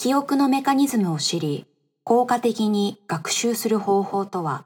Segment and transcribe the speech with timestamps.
[0.00, 1.66] 記憶のメカニズムを知り、
[2.04, 4.64] 効果的に学習する方法とは、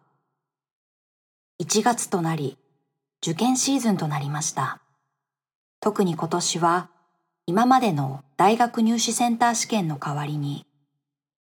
[1.58, 2.58] 1月となり、
[3.22, 4.82] 受験シーズンとなりました。
[5.80, 6.90] 特に今年は、
[7.46, 10.66] 今までの大学入試センター試験の代わりに、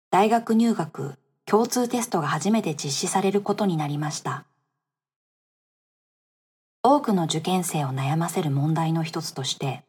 [0.10, 4.46] 大学入学共通テストが初めて実施されることになりました。
[6.82, 9.84] 多くの受験生を悩ませる問題の一つとして、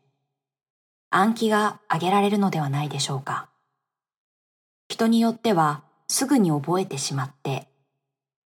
[1.09, 3.49] 暗記が挙げられるのではないでしょうか。
[4.89, 7.69] 人によってはすぐに覚えてしまって、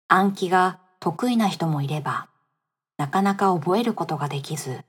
[0.08, 2.30] 暗記が得意な人もいれば、
[2.98, 4.84] なかなか覚えることができず、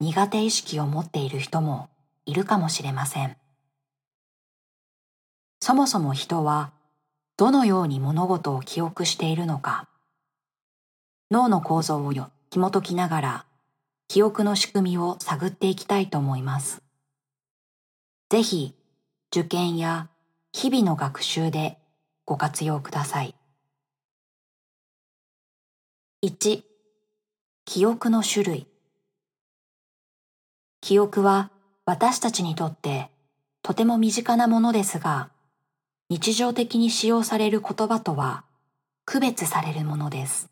[0.00, 1.88] 苦手意識を持っている人も
[2.26, 3.36] いるかもしれません。
[5.60, 6.72] そもそも人は
[7.36, 9.88] どのように物事を記憶しているのか、
[11.30, 12.12] 脳の構造を
[12.50, 13.46] 紐解きながら
[14.08, 16.82] 記憶の仕組みを探っていきたいと思います。
[18.30, 18.74] ぜひ
[19.34, 20.08] 受験や
[20.56, 21.78] 日々の学習で
[22.24, 23.34] ご活用ください。
[26.24, 26.62] 1、
[27.64, 28.66] 記憶の種類。
[30.80, 31.50] 記憶は
[31.84, 33.10] 私たちにとって
[33.62, 35.30] とても身近なものですが、
[36.08, 38.44] 日常的に使用される言葉とは
[39.06, 40.50] 区別されるものです。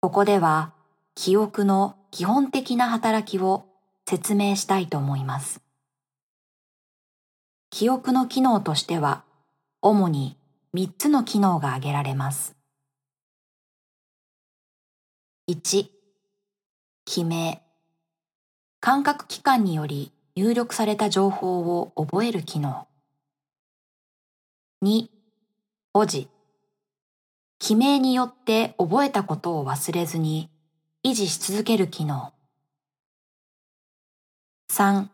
[0.00, 0.72] ここでは
[1.14, 3.66] 記憶の基本的な働きを
[4.08, 5.63] 説明したいと思います。
[7.76, 9.24] 記憶の機能としては、
[9.82, 10.38] 主に
[10.74, 12.54] 3つの機能が挙げられます。
[15.50, 15.88] 1、
[17.04, 17.60] 記名。
[18.78, 22.86] 感覚器官により入力された情報を覚える機能。
[24.84, 25.08] 2、
[25.92, 26.28] 保持。
[27.58, 30.48] 記名によって覚えたことを忘れずに
[31.02, 32.32] 維持し続ける機能。
[34.70, 35.08] 3、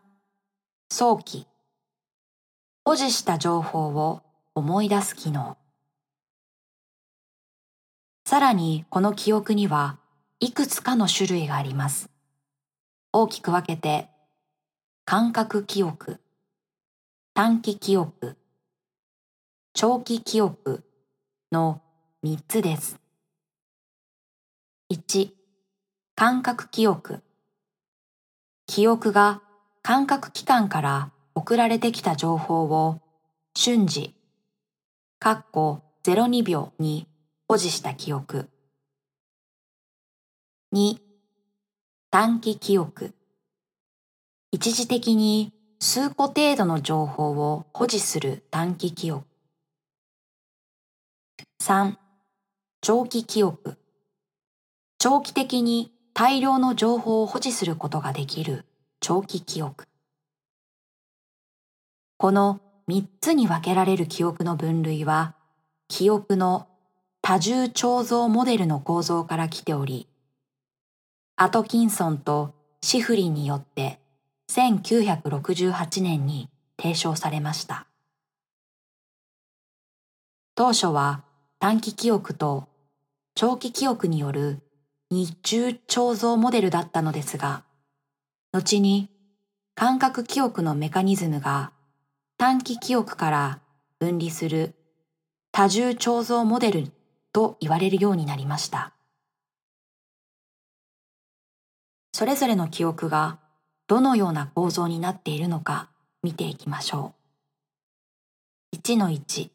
[0.91, 1.47] 早期。
[2.83, 4.21] 保持した情報を
[4.55, 5.57] 思い出す機能。
[8.25, 9.99] さらにこの記憶には
[10.39, 12.09] いくつかの種類があります。
[13.13, 14.09] 大きく分けて、
[15.05, 16.19] 感覚記憶、
[17.35, 18.37] 短期記憶、
[19.73, 20.83] 長期記憶
[21.51, 21.81] の
[22.23, 22.99] 3つです。
[24.91, 25.29] 1、
[26.15, 27.21] 感覚記憶。
[28.65, 29.41] 記憶が
[29.83, 32.99] 感覚器官から送られてきた情報を
[33.55, 34.15] 瞬時、
[35.21, 37.07] 括弧02秒に
[37.47, 38.49] 保持した記憶。
[40.73, 40.97] 2、
[42.09, 43.13] 短期記憶。
[44.51, 49.25] 一時的に数個程度の情報を保持する短期記憶。
[51.61, 51.95] 3、
[52.81, 53.77] 長期記憶。
[54.97, 58.65] 長期的に大量の情報を保持することができる
[58.99, 59.90] 長期記憶。
[62.21, 65.33] この3つに分けられる記憶の分類は、
[65.87, 66.67] 記憶の
[67.23, 70.07] 多重彫像モデルの構造から来ており、
[71.35, 73.99] アトキンソンとシフリンによって
[74.51, 77.87] 1968年に提唱されました。
[80.53, 81.23] 当初は
[81.57, 82.67] 短期記憶と
[83.33, 84.59] 長期記憶による
[85.09, 87.63] 日中彫像モデルだったのですが、
[88.51, 89.09] 後に
[89.73, 91.71] 感覚記憶のメカニズムが
[92.41, 93.59] 短期記憶から
[93.99, 94.73] 分離する
[95.51, 96.87] 多重彫像モデル
[97.31, 98.93] と言われるようになりました。
[102.13, 103.37] それぞれの記憶が
[103.85, 105.91] どのような構造になっているのか
[106.23, 107.13] 見ていきましょ
[108.73, 108.77] う。
[108.77, 109.51] 1の1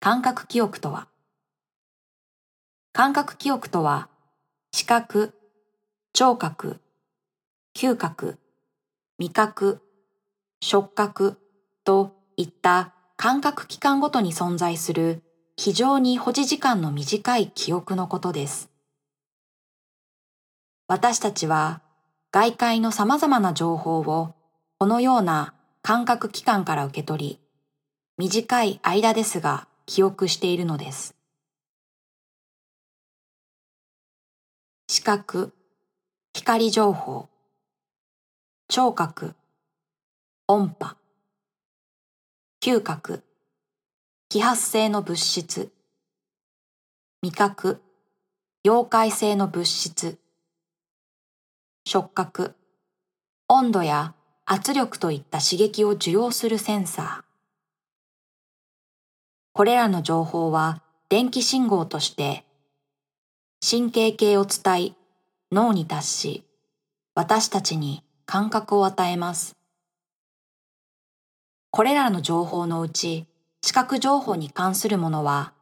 [0.00, 1.06] 感覚記憶とは
[2.92, 4.08] 感覚記憶とは
[4.72, 5.34] 視覚、
[6.12, 6.80] 聴覚、
[7.76, 8.40] 嗅覚、
[9.18, 9.82] 味覚、
[10.60, 11.38] 触覚、
[11.86, 15.22] といった感覚器官ごとに存在する
[15.56, 18.68] 非常に保持時間の短い記憶のことです。
[20.88, 21.80] 私たちは
[22.32, 24.34] 外界の様々な情報を
[24.78, 27.40] このような感覚器官から受け取り、
[28.18, 31.14] 短い間ですが記憶しているのです。
[34.88, 35.52] 視覚、
[36.34, 37.28] 光情報、
[38.68, 39.34] 聴覚、
[40.48, 40.96] 音波、
[42.68, 43.22] 嗅覚、
[44.28, 45.70] 揮発性の物質、
[47.22, 47.80] 味覚、
[48.66, 50.18] 溶解性の物質、
[51.86, 52.56] 触覚、
[53.46, 54.16] 温度や
[54.46, 57.24] 圧力といった刺激を受容するセンサー。
[59.52, 62.44] これらの情報は電気信号として
[63.64, 64.92] 神経系を伝え
[65.52, 66.44] 脳に達し
[67.14, 69.55] 私たちに感覚を与えます。
[71.76, 73.26] これらの情報のうち
[73.60, 75.52] 視覚情報に関するものは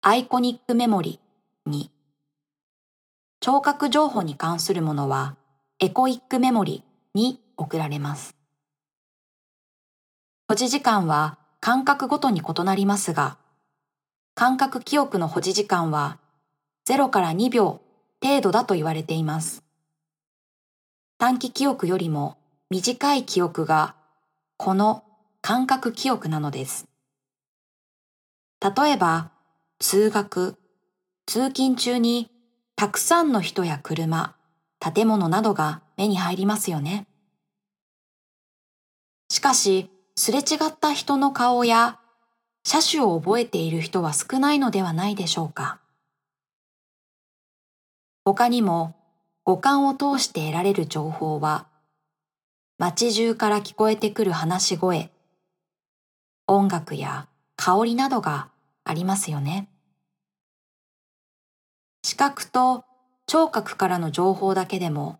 [0.00, 1.20] アイコニックメモリ
[1.64, 1.92] に
[3.38, 5.36] 聴覚情報に関するものは
[5.78, 6.82] エコイックメモリ
[7.14, 8.34] に送られます。
[10.48, 13.38] 保持時間は感覚ごとに異なりますが、
[14.34, 16.18] 感覚記憶の保持時間は
[16.84, 17.80] 0から2秒
[18.20, 19.62] 程度だと言われています。
[21.16, 22.38] 短期記憶よりも
[22.70, 23.94] 短い記憶が
[24.56, 25.04] この
[25.42, 26.86] 感覚記憶なのです。
[28.60, 29.32] 例えば、
[29.80, 30.56] 通学、
[31.26, 32.30] 通勤中に
[32.76, 34.36] たくさんの人や車、
[34.78, 37.08] 建物などが目に入りますよね。
[39.30, 41.98] しかし、すれ違った人の顔や
[42.62, 45.80] 車種を覚えている人は少ないのではないでしょうか。
[48.24, 48.94] 他にも
[49.42, 51.66] 五感を通して得られる情報は
[52.78, 55.11] 街中から聞こえてくる話し声、
[56.46, 58.48] 音楽や香りなどが
[58.84, 59.68] ありますよね。
[62.02, 62.84] 視覚と
[63.26, 65.18] 聴覚からの情報だけでも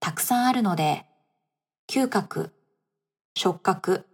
[0.00, 1.06] たくさんあるので、
[1.88, 2.52] 嗅覚、
[3.34, 4.06] 触覚、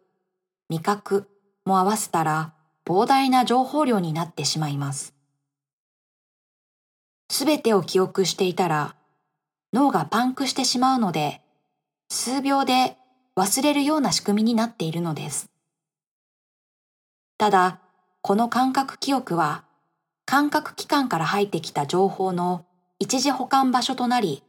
[0.69, 1.29] 味覚
[1.65, 2.55] も合わせたら
[2.87, 5.15] 膨大な情報量になってしまいます。
[7.31, 8.95] すべてを記憶していたら
[9.73, 11.41] 脳がパンクしてしまうので、
[12.09, 12.97] 数秒で
[13.37, 15.51] 忘れるような仕組みになっているのです。
[17.37, 17.81] ただ、
[18.23, 19.65] この感覚記憶は、
[20.25, 22.65] 感覚器官から入ってきた情報の
[22.99, 24.43] 一時保管場所となり、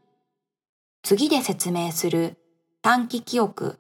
[1.04, 2.38] 次で説明する
[2.82, 3.80] 短期記憶、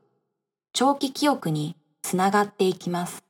[0.73, 3.23] 長期記憶につながっていきます。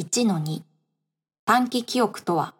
[0.00, 0.62] 1-2
[1.44, 2.54] 短期記憶とは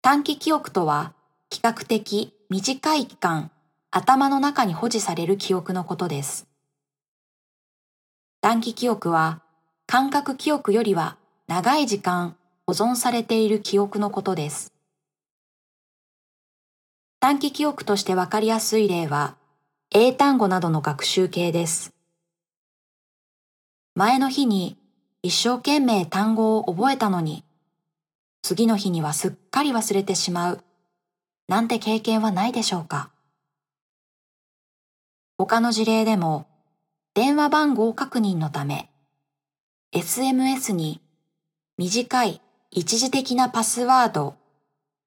[0.00, 1.12] 短期記憶とは
[1.50, 3.50] 比較的短い期間
[3.90, 6.53] 頭の中に保持される記憶のことです。
[8.44, 9.40] 短期記憶は
[9.86, 12.36] 感覚記憶よりは長い時間
[12.66, 14.74] 保存されている記憶のことです。
[17.20, 19.36] 短期記憶としてわかりやすい例は
[19.94, 21.94] 英単語などの学習系です。
[23.94, 24.76] 前の日に
[25.22, 27.44] 一生懸命単語を覚えたのに、
[28.42, 30.60] 次の日にはすっかり忘れてしまう、
[31.48, 33.10] なんて経験はないでしょうか
[35.38, 36.46] 他の事例でも、
[37.14, 38.90] 電話番号確認のため、
[39.94, 41.00] SMS に
[41.78, 42.40] 短い
[42.72, 44.34] 一時的なパスワード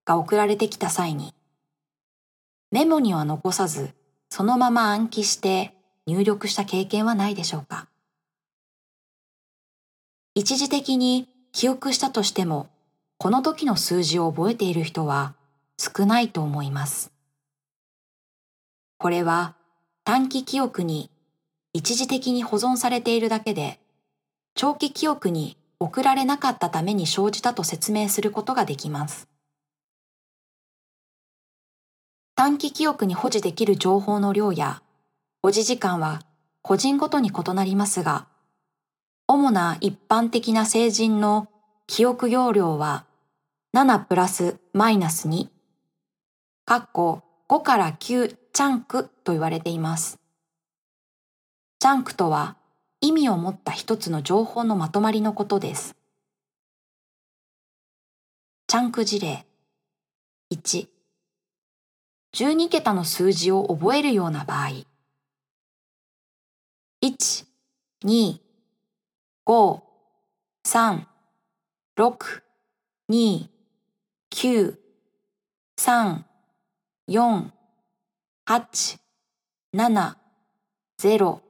[0.06, 1.34] が送られてきた際に、
[2.72, 3.90] メモには残さず、
[4.30, 5.74] そのまま暗記して
[6.06, 7.90] 入力した経験はないでしょうか
[10.34, 12.70] 一時的に記憶したとしても、
[13.18, 15.36] この時の数字を覚えている人は
[15.78, 17.12] 少ないと思います。
[18.98, 19.58] これは
[20.06, 21.12] 短期記憶に
[21.78, 23.80] 一時的に保存されているだけで、
[24.56, 29.28] 長期記憶に送られなかったために生じたと説明することができます。
[32.36, 34.82] 短期記憶に保持できる情報の量や
[35.44, 36.24] 保持時間は
[36.64, 38.26] 個人ごとに異なりますが、
[39.28, 41.48] 主な一般的な成人の
[41.86, 43.06] 記憶容量は
[43.76, 45.48] 7プラスマイナス2、
[46.68, 50.18] 括弧5から9チャンクと言われています。
[51.80, 52.58] チャンクとは
[53.02, 55.96] 意味を持った一つの情報のまとまりのことです。
[58.66, 59.46] チャンク事例。
[60.52, 60.88] 1
[62.34, 64.70] 12桁の数字を覚えるような場合。
[67.04, 67.46] 1、
[68.04, 68.40] 2、
[69.46, 69.82] 5、
[70.66, 71.04] 3、
[71.96, 72.42] 6、
[73.12, 73.48] 2、
[74.32, 74.76] 9、
[75.80, 76.24] 3、
[77.08, 77.52] 4、
[78.48, 78.98] 8、
[79.76, 80.16] 7、
[81.00, 81.47] 0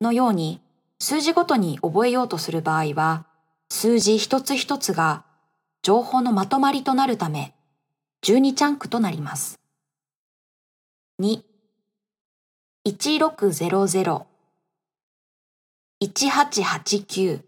[0.00, 0.60] のように
[0.98, 3.26] 数字ごとに覚えようとする場合は、
[3.68, 5.24] 数字一つ一つが
[5.82, 7.54] 情報のまとまりとなるため、
[8.22, 9.58] 12チャンクとなります。
[11.20, 11.42] 2、
[12.86, 14.24] 1600、
[16.02, 17.42] 1889、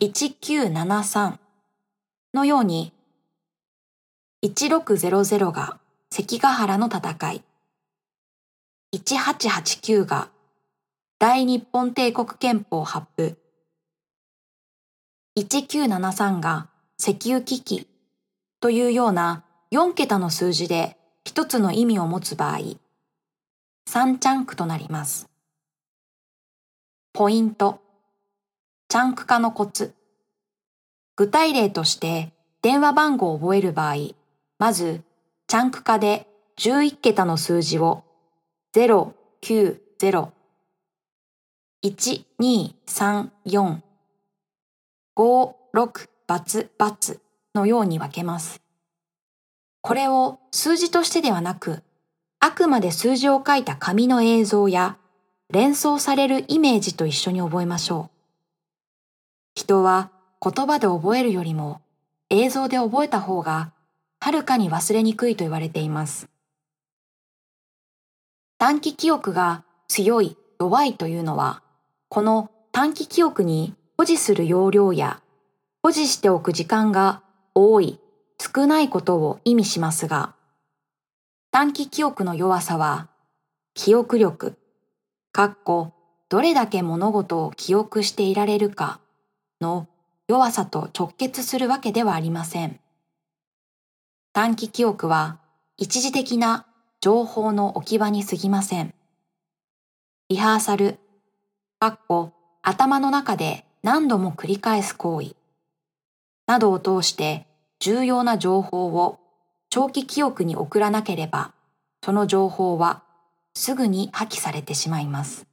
[0.00, 1.38] 1973
[2.34, 2.92] のように、
[4.42, 5.78] 1600が
[6.10, 7.44] 関ヶ原の戦い、
[8.94, 10.30] 1889が
[11.22, 13.36] 大日本帝国憲法発布。
[15.38, 17.86] 1973が石油危機
[18.58, 22.60] というような4桁の数字で一つの意味を持つ場合、
[23.86, 25.28] 3チャンクとなります。
[27.12, 27.82] ポイント。
[28.88, 29.92] チャンク化のコツ。
[31.16, 34.14] 具体例として電話番号を覚える場合、
[34.58, 35.02] まず、
[35.48, 38.04] チャンク化で11桁の数字を
[38.74, 40.39] 090
[41.82, 43.78] 1、2、3、4、
[45.16, 47.20] 5、6、バツ、バツ
[47.54, 48.60] のように分けます。
[49.80, 51.82] これを数字としてではなく、
[52.38, 54.98] あくまで数字を書いた紙の映像や
[55.50, 58.16] 連想されるイメージと一緒に覚えましょう。
[59.54, 60.10] 人は
[60.42, 61.80] 言葉で覚えるよりも
[62.28, 63.72] 映像で覚えた方が
[64.20, 66.28] はるかに忘れにくいと言われています。
[68.58, 71.62] 短期記憶が強い、弱いというのは、
[72.10, 75.22] この短期記憶に保持する容量や
[75.80, 77.22] 保持しておく時間が
[77.54, 78.00] 多い、
[78.38, 80.34] 少ないことを意味しますが、
[81.52, 83.08] 短期記憶の弱さは、
[83.74, 84.58] 記憶力、
[85.30, 85.92] かっこ、
[86.28, 88.98] どれだけ物事を記憶していられるか
[89.60, 89.86] の
[90.26, 92.80] 弱さと直結するわけではありません。
[94.32, 95.38] 短期記憶は
[95.76, 96.66] 一時的な
[97.00, 98.94] 情報の置き場に過ぎません。
[100.28, 100.98] リハーサル、
[101.82, 105.34] かっこ頭の中で何度も繰り返す行為、
[106.46, 107.46] などを通して
[107.78, 109.18] 重要な情報を
[109.70, 111.54] 長期記憶に送らなければ、
[112.04, 113.02] その情報は
[113.54, 115.46] すぐに破棄されてしまいます。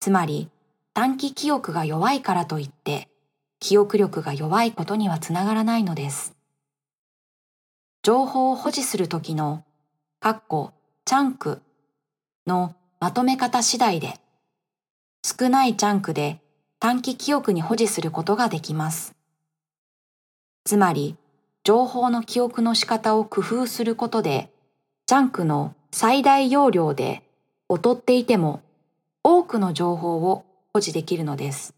[0.00, 0.48] つまり、
[0.94, 3.08] 短期記憶が弱いからといって、
[3.60, 6.34] 記憶力が弱いことにはつながらないのです。
[8.02, 9.64] 情報を保持するときの、
[10.18, 10.72] カッコ、
[11.04, 11.60] チャンク
[12.46, 14.21] のまとめ方次第で、
[15.24, 16.40] 少ないチャンクで
[16.80, 19.14] 短期記憶に保持することができます。
[20.64, 21.16] つまり、
[21.64, 24.50] 情報の記憶の仕方を工夫することで、
[25.06, 27.22] チャンクの最大容量で
[27.70, 28.62] 劣っていても
[29.22, 31.74] 多くの情報を保持できるのです。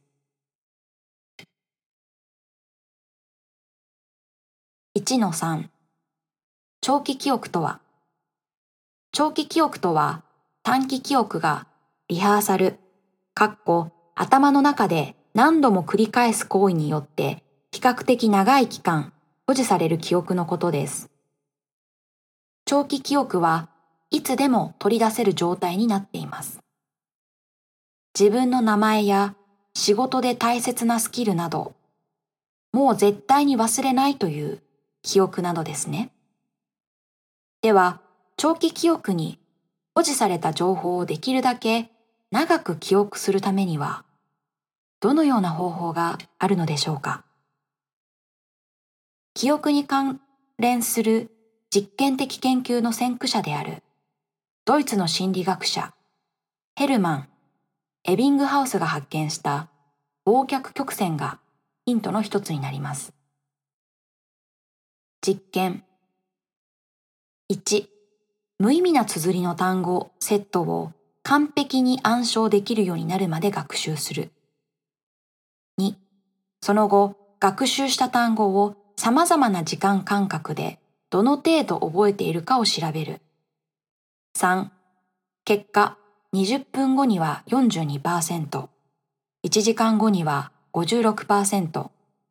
[4.97, 5.69] 1-3
[6.81, 7.81] 長期記憶とは？
[9.13, 10.23] 長期記憶とは
[10.63, 11.67] 短期記憶が
[12.09, 12.79] リハーサル、
[13.37, 19.13] かっこ頭の中で何度も繰り返す行為によって比較的長い期間
[19.49, 21.11] 保持される記憶のことです。
[22.65, 23.69] 長期記憶は
[24.13, 26.61] いつでも取り出せる状態になっています。
[28.17, 29.35] 自分の名前や
[29.75, 31.75] 仕事で大切なスキルなど、
[32.73, 34.63] もう絶対に忘れないという
[35.03, 36.13] 記憶などですね。
[37.63, 38.01] では、
[38.37, 39.41] 長期記憶に
[39.97, 41.91] 保持された情報をできるだけ
[42.35, 44.05] 長く記憶するためには、
[44.99, 47.23] どのような方法があるのでしょうか？
[49.35, 50.21] 記憶に関
[50.59, 51.31] 連する
[51.71, 53.85] 実験的研究の先駆者である
[54.65, 55.95] ドイツの心理学者
[56.75, 57.29] ヘルマン
[58.03, 59.69] エビングハウスが発見した
[60.27, 61.39] 忘却曲線が
[61.87, 63.13] ヒントの一つになります。
[65.25, 65.85] 実験
[67.53, 67.87] 1
[68.59, 70.91] 無意味な綴りの単語セットを
[71.25, 74.31] 完璧に暗唱できるようになるまで学習する。
[75.81, 75.95] 2
[76.61, 80.79] その後学習した単語を様々な時間間隔で
[81.09, 83.23] どの程度覚えているかを調べる。
[84.39, 84.69] 3
[85.47, 85.97] 結果
[86.35, 88.69] 20分後には42%、
[89.47, 91.91] 1時間後には56%、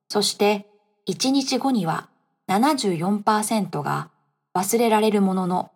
[0.10, 0.68] そして
[1.10, 2.10] 1日後には
[2.48, 4.10] 74%が
[4.56, 5.72] 忘れられるものの、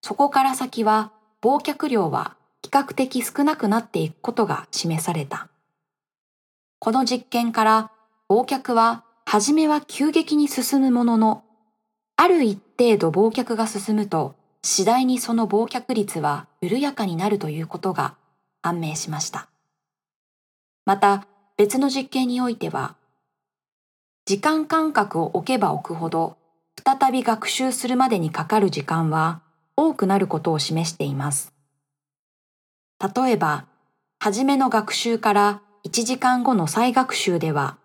[0.00, 1.12] そこから先は
[1.42, 5.48] 忘却量は比較的少なくなっていくことが示された。
[6.78, 7.90] この実験から
[8.28, 11.44] 忘却は初めは急激に進むものの、
[12.16, 18.16] ある一定度忘却が進むと次第にその忘却率は緩やかになるということが
[18.62, 19.48] 判明しました。
[20.84, 22.96] また別の実験においては、
[24.24, 26.36] 時間間隔を置けば置くほど
[26.84, 29.40] 再び学習するまでにかかる時間は
[29.76, 31.52] 多くなることを示しています。
[33.00, 33.66] 例えば、
[34.18, 37.78] 初めの学習から1時間後の再学習では、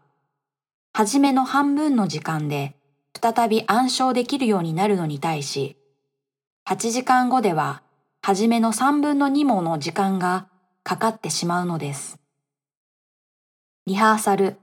[0.94, 2.76] 初めの半分の時間で
[3.20, 5.78] 再び暗唱できるようになるのに対し、
[6.68, 7.84] 8時間後では、
[8.22, 10.48] 初めの3分の2もの時間が
[10.84, 12.20] かかってしまうのです。
[13.86, 14.58] リハーサル、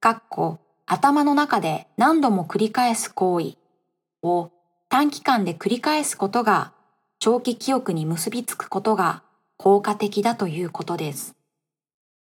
[0.00, 3.56] かっこ頭の中で何度も繰り返す行為
[4.22, 4.50] を
[4.88, 6.72] 短期間で繰り返すことが
[7.18, 9.22] 長期記憶に結びつくことが
[9.62, 11.36] 効果的だということです。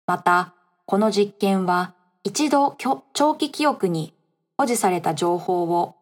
[0.07, 0.55] また、
[0.87, 2.79] この実験は一度
[3.13, 4.15] 長期記憶に
[4.57, 5.97] 保持された情報を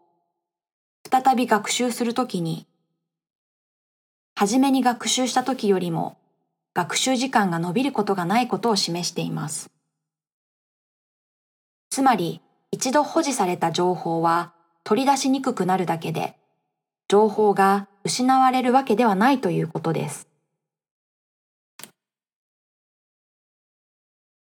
[1.11, 2.69] 再び学習するときに
[4.37, 6.19] 初めに学習した時よりも
[6.73, 9.69] 学習時間が伸びることがないことを示しています。
[11.91, 14.53] つまり、一度保持された情報は
[14.85, 16.37] 取り出しにくくなるだけで、
[17.09, 20.29] 情報が失われるわけではないということです。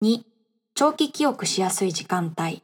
[0.03, 0.21] 2、
[0.75, 2.63] 長期記憶しやすい時間帯。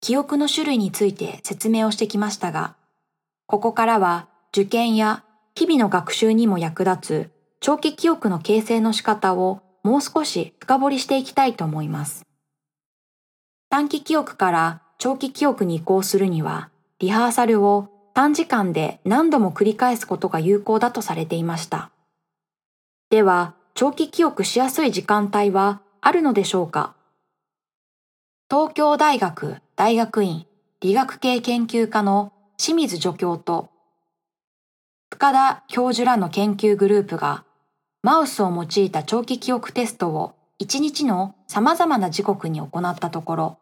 [0.00, 2.74] 記憶の種類について説明をしてきましたが、
[3.46, 5.22] ここからは受験や
[5.54, 12.26] 日々の学習にも役立つ長期記憶の形成の仕方をもう少し深掘りしていきたいと思います。
[13.68, 21.92] 短期記憶から長期記憶に移行するには、リハーサルを短時間で何度も繰り返すことが有効だとされていました。
[23.10, 26.94] では、長期記憶しやすい時間帯はあるのでしょうか？
[28.50, 30.44] 東京大学大学院
[30.82, 33.70] 理学系研究科の清水助教と
[35.08, 37.44] 深田教授らの研究グループが
[38.02, 43.58] マウスを用いた長期記憶テストを1日の様々な時刻に行ったところ、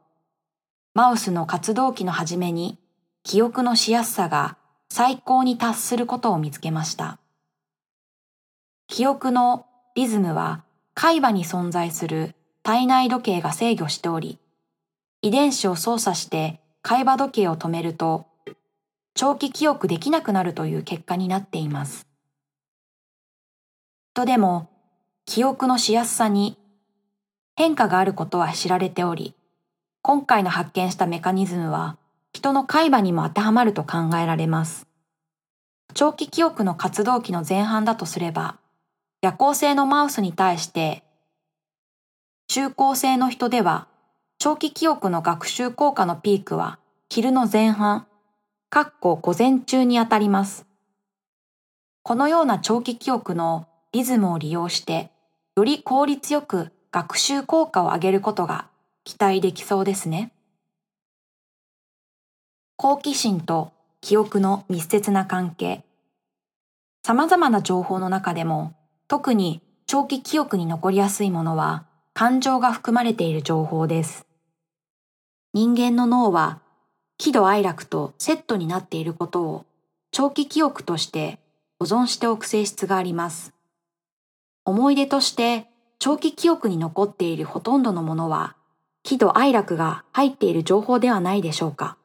[0.94, 2.76] マウスの活動期の初めに
[3.22, 4.56] 記憶のしやすさが
[4.90, 7.20] 最高に達することを見つけました。
[8.88, 9.66] 記憶の
[9.98, 10.62] リズムは
[10.94, 14.38] 海馬に存在する体内時計が制御しており、
[15.22, 18.28] 遺伝子を操作して海馬時計を止めると、
[19.14, 22.06] 長期記憶できなくなるという結果になっています。
[24.14, 24.70] とでも、
[25.24, 26.56] 記憶のしやすさに
[27.56, 29.34] 変化があることは知られており、
[30.02, 31.98] 今回の発見したメカニズムは
[32.32, 34.86] 人の海馬にも当てはまると考えられます。
[35.92, 38.58] 長期記憶の活動期の前半だとすれば、
[39.20, 41.02] 夜行性のマウスに対して、
[42.46, 43.88] 中高性の人では、
[44.38, 46.78] 長期記憶の学習効果のピークは
[47.10, 48.06] 昼の前半、
[48.70, 50.66] かっこ午前中にあたります。
[52.04, 55.10] このような長期記憶のリズムを利用して、
[55.56, 58.68] より効率よく学習効果を上げることが
[59.02, 60.30] 期待できそうですね。
[62.76, 65.82] 好奇心と記憶の密接な関係。
[67.02, 68.74] 様々な情報の中でも、
[69.08, 74.26] 特に長期記憶に残りやすいものは、感情が含まれている情報です。
[75.54, 76.60] 人間の脳は、
[77.16, 79.66] 喜怒哀楽とセットになっていることを
[80.12, 81.40] 長期記憶として
[81.80, 83.54] 保存しておく性質があります。
[84.64, 85.66] 思い出として
[85.98, 88.56] 長期記憶に残っているほとんどのものは、
[89.02, 91.96] 喜怒哀楽が入っている情報ではないでしょうか。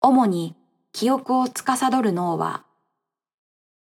[0.00, 0.54] 主に
[0.92, 2.64] 記憶を司る脳は、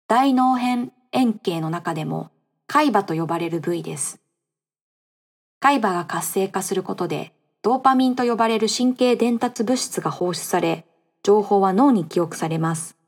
[0.06, 2.30] 大脳辺円形の中でも
[2.66, 4.20] 海馬と呼ばれる部位です。
[5.60, 10.84] 海馬が活性化することで、ドーパミンと呼ばれる神経伝達物質が放出され、
[11.22, 12.98] 情報は脳に記憶されます。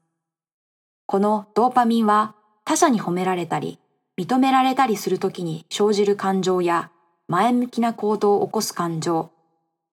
[1.04, 3.78] このドーパミンは他者に褒められたり、
[4.18, 6.90] 認められたりするときに生じる感情や
[7.28, 9.30] 前向きな行動を起こす感情、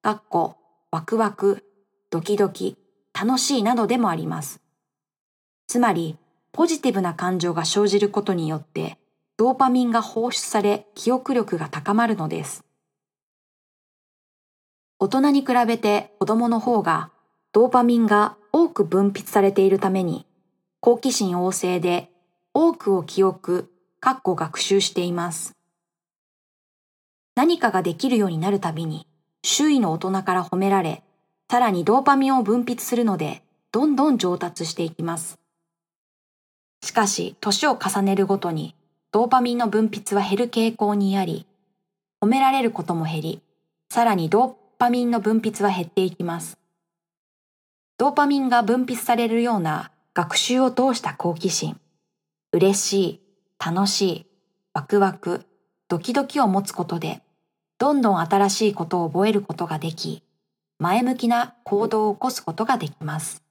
[0.02, 0.56] かっこ、
[0.92, 1.66] ワクワク、
[2.12, 2.78] ドキドキ、
[3.14, 4.62] 楽しいなどでもあります。
[5.68, 6.18] つまり、
[6.54, 9.00] ポジティブな感情が生じることによって、
[9.38, 12.64] ドーパミンが放出され記憶力が高まるのです。
[15.00, 17.10] 大人に比べて子供の方が
[17.54, 20.28] ドーパミンが多く分泌されているために
[20.80, 22.12] 好奇心旺盛で
[22.54, 25.56] 多くを記憶、かっこ学習しています。
[27.36, 29.08] 何かができるようになるたびに
[29.42, 31.04] 周囲の大人から褒められ、
[31.50, 35.43] さらにドーパミンを分泌するのでどんどん上達していきます。
[36.84, 38.76] しかし、年を重ねるごとに
[39.14, 41.48] ドーパミンの分泌は減る傾向にあり、
[42.22, 43.42] 褒められることも減り、
[43.90, 46.58] さらにドーパミンの分泌は減っていきます。
[47.98, 51.80] ドーパミンが分泌されるような学習を通した好奇心、
[52.52, 53.22] 嬉しい、
[53.66, 54.26] 楽しい、
[54.74, 55.46] ワクワク、
[55.88, 57.22] ドキドキを持つことで、
[57.78, 60.22] どんどん新しいことを覚えることができ、
[60.80, 63.42] 前向きな行動を起こすことができます。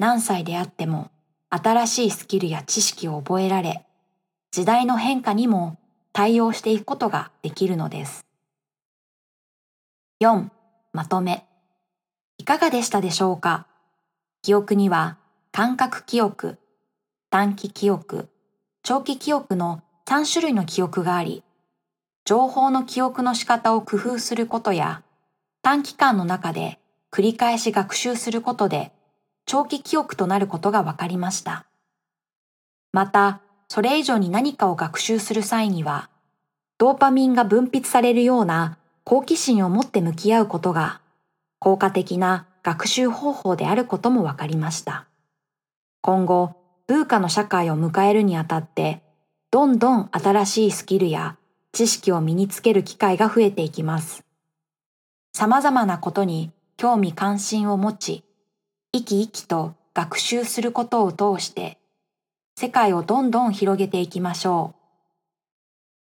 [0.00, 1.12] 何歳であっても
[1.50, 3.86] 新しいスキルや知識を覚えられ、
[4.50, 5.78] 時代の変化にも
[6.12, 8.26] 対応していくことができるのです。
[10.20, 10.48] 4.
[10.92, 11.46] まとめ。
[12.38, 13.66] いかがでしたでしょうか？
[14.42, 15.16] 記憶には
[15.52, 16.58] 感覚記憶、
[17.30, 18.28] 短期記憶、
[18.82, 21.42] 長期記憶の3種類の記憶があり、
[22.24, 25.02] 情報の記憶の仕方を工夫することや、
[25.62, 26.78] 短期間の中で
[27.10, 28.92] 繰り返し学習することで、
[29.48, 31.64] 長期記憶となることが分かりました。
[32.92, 36.10] また、それ以上に何かを学習する際には、
[36.76, 41.00] ドーパミンが分泌されるような好奇心を持って向き合うことが、
[41.60, 45.06] 効果的な学習方法であることも分かりました。
[46.02, 46.52] 今後、
[46.86, 49.00] 文化の社会を迎えるにあたって、
[49.50, 51.38] どんどん新しいスキルや
[51.72, 54.26] 知識を身につける機会が増えていきます。
[55.32, 58.27] 様々なことに興味関心を持ち、
[58.94, 61.76] 生き生きと学習することを通して、
[62.58, 64.77] 世界をどんどん広げていきましょう。